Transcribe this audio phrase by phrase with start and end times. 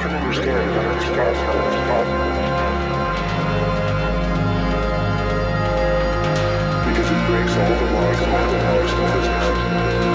[0.00, 2.08] can understand how it's possible.
[6.86, 10.07] Because it breaks all the laws of mathematics and physics.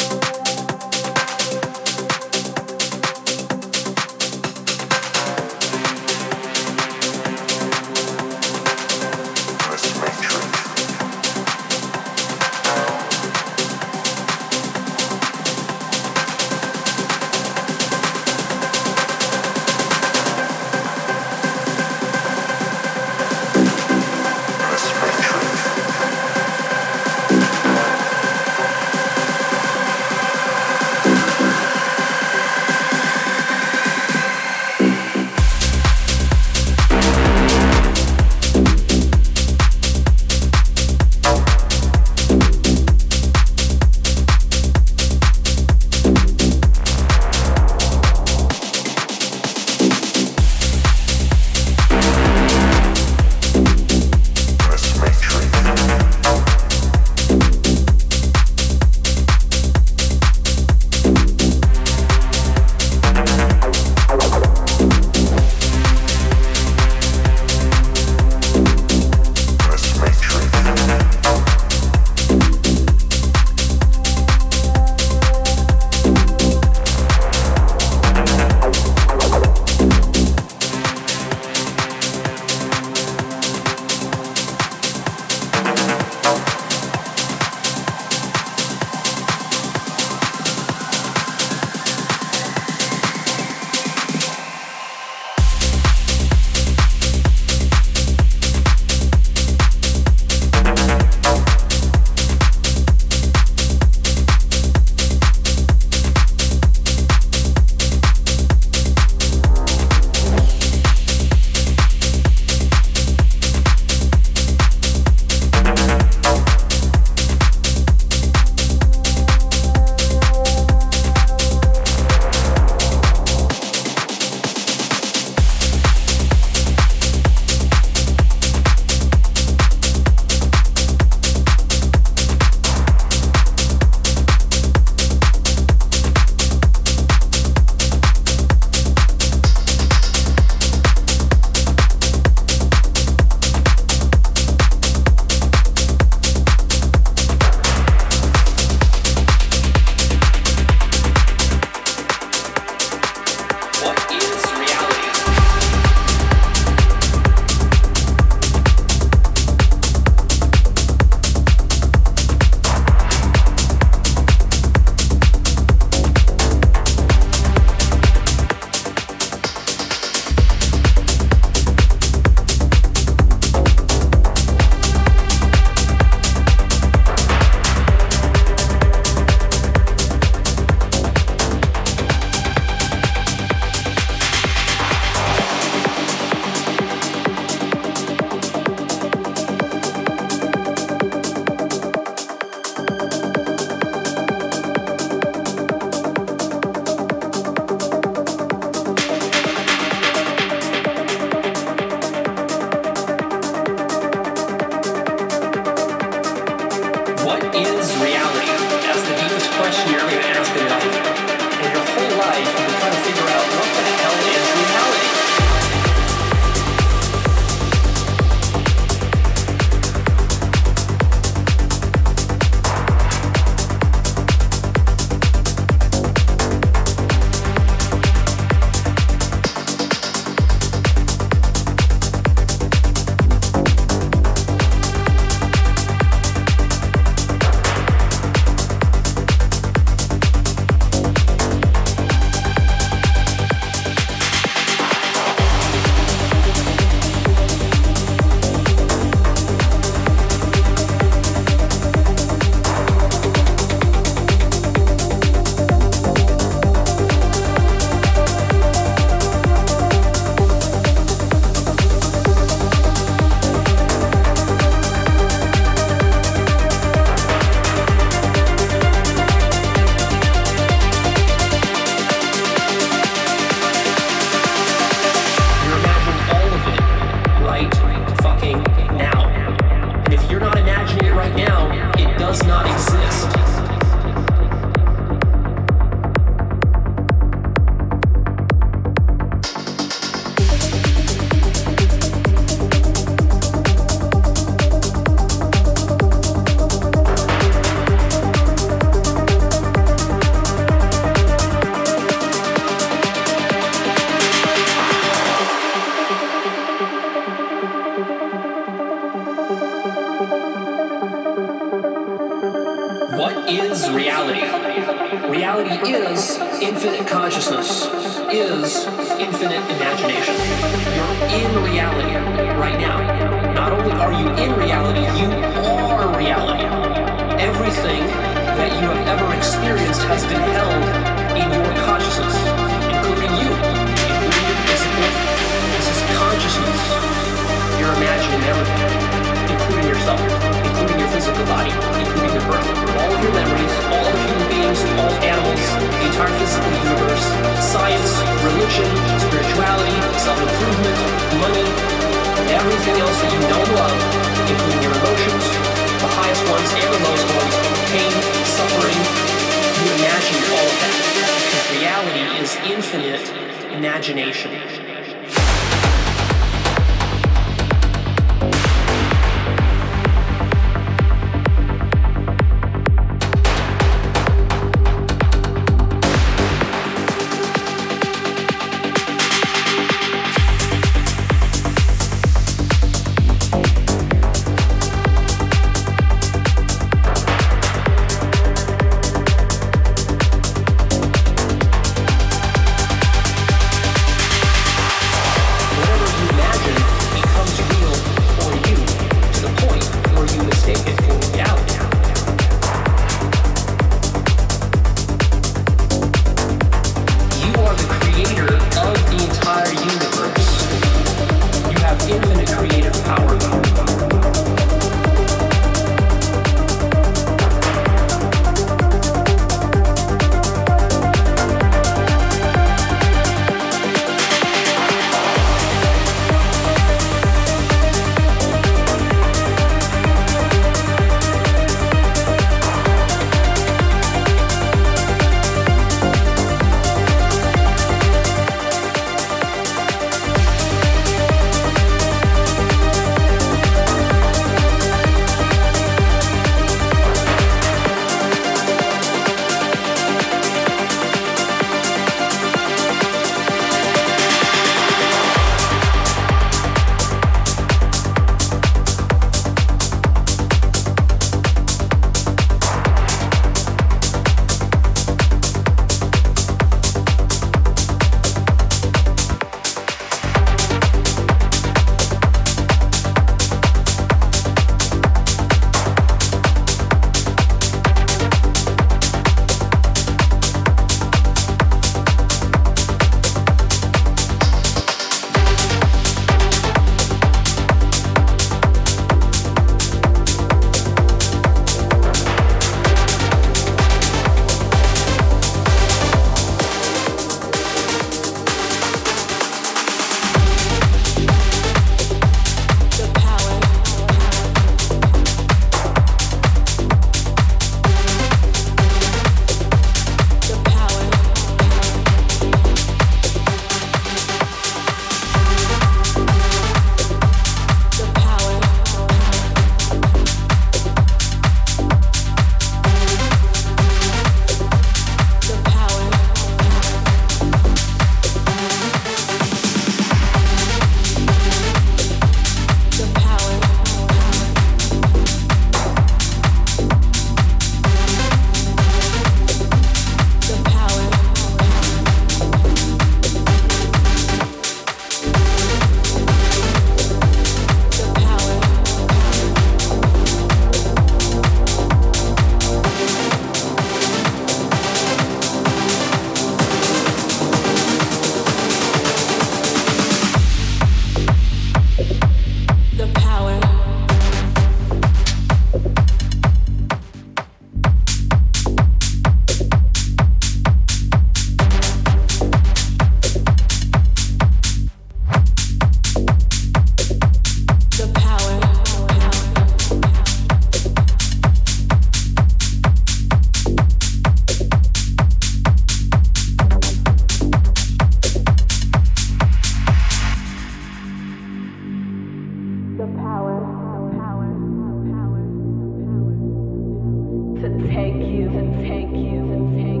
[597.61, 600.00] to take you, to take you, to take you.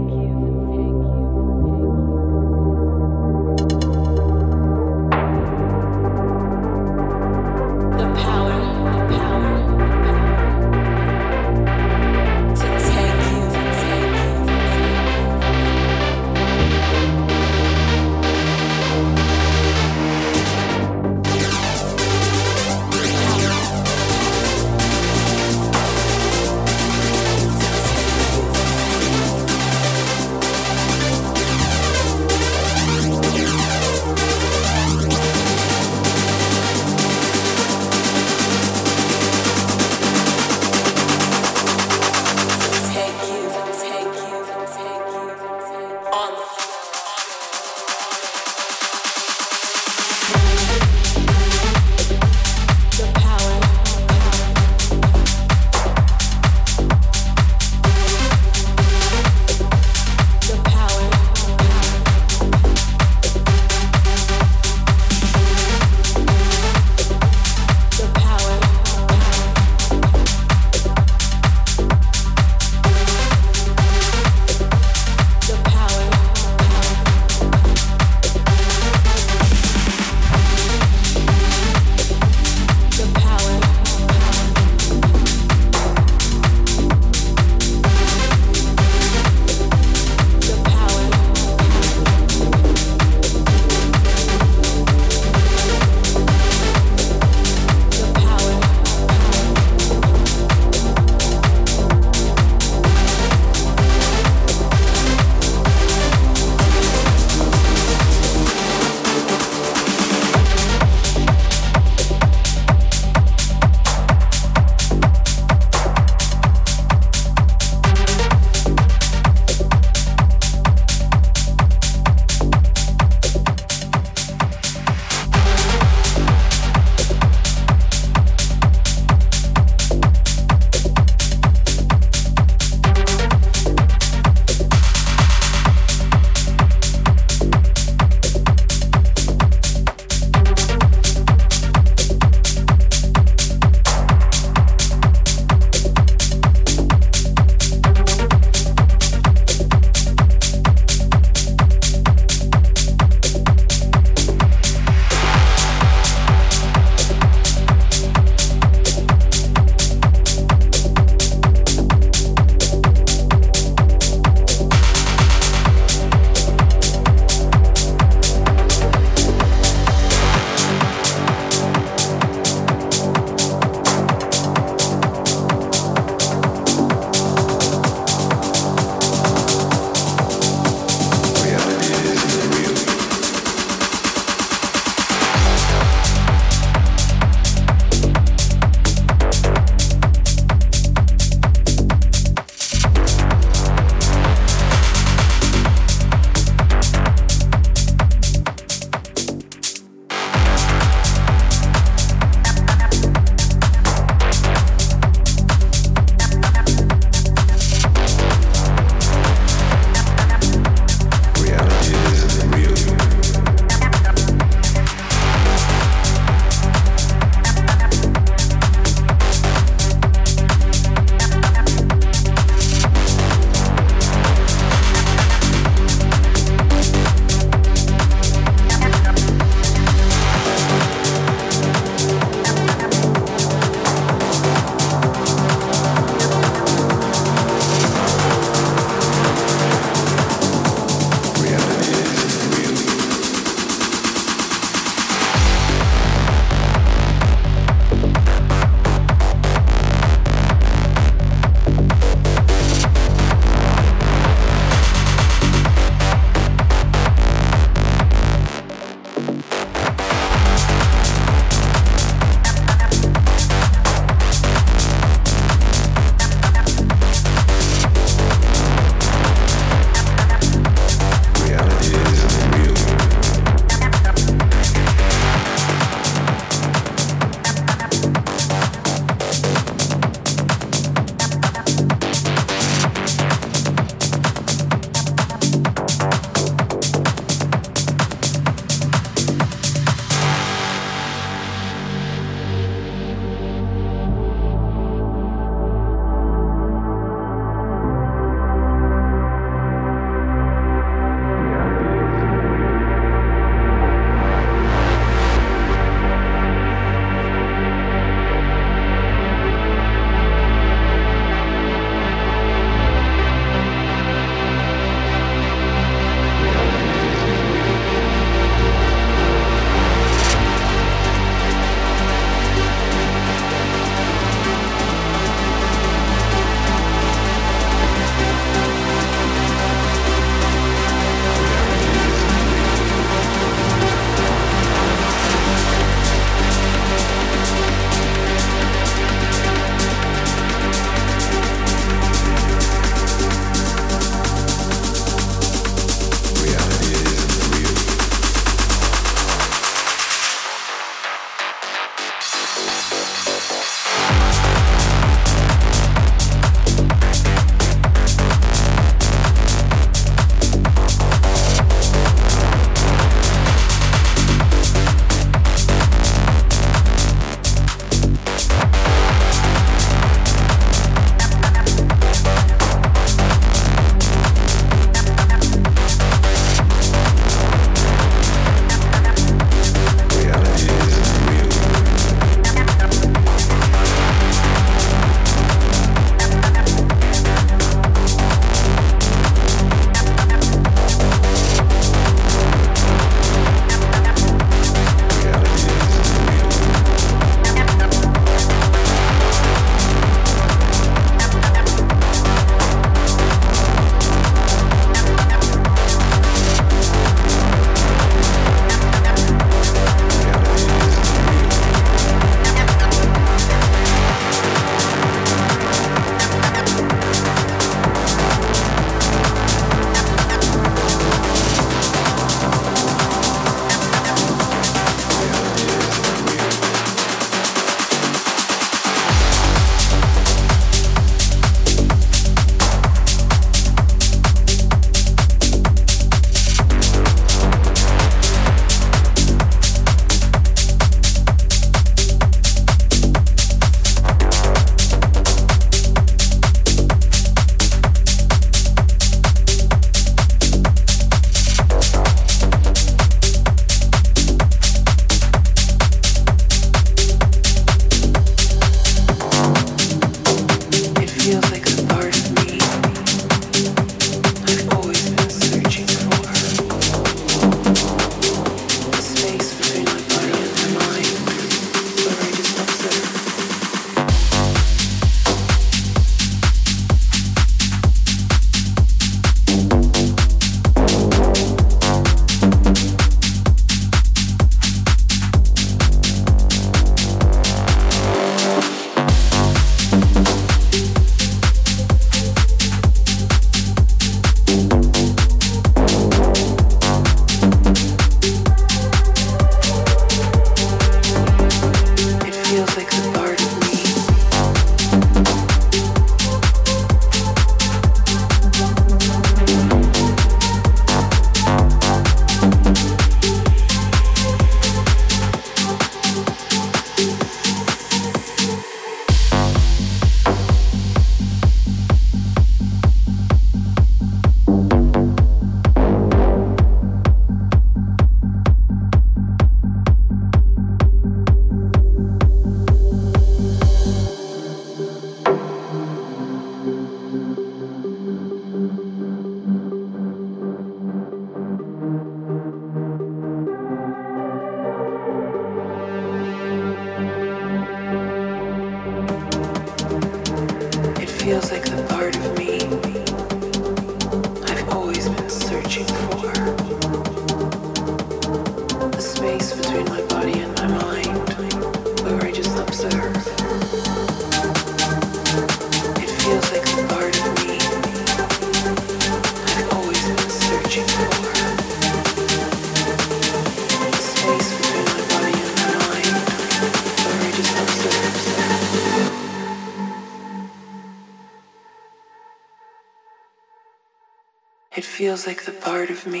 [585.81, 586.20] Part of me.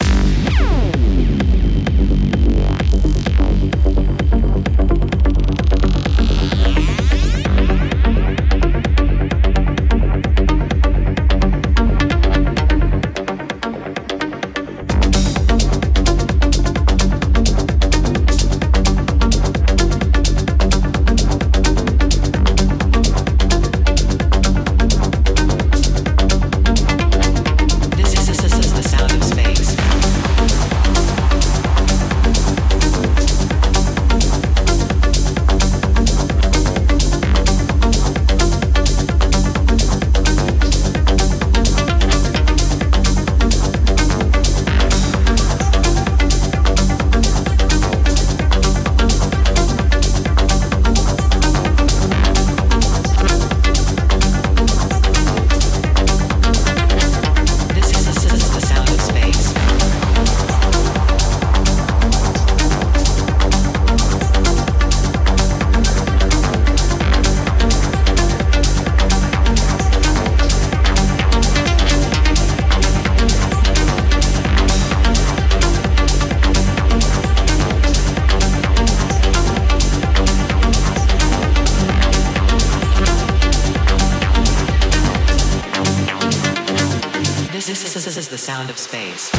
[88.61, 89.30] sound of space.